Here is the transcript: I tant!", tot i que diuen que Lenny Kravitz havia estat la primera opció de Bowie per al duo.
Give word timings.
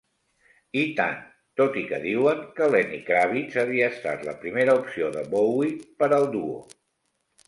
I 0.83 0.83
tant!", 0.99 1.19
tot 1.59 1.75
i 1.81 1.83
que 1.91 1.99
diuen 2.05 2.39
que 2.59 2.69
Lenny 2.75 2.97
Kravitz 3.09 3.57
havia 3.65 3.89
estat 3.97 4.23
la 4.29 4.33
primera 4.47 4.75
opció 4.79 5.11
de 5.19 5.23
Bowie 5.35 5.77
per 6.01 6.09
al 6.19 6.27
duo. 6.37 6.57